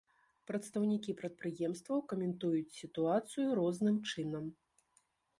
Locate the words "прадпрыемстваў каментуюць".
1.19-2.75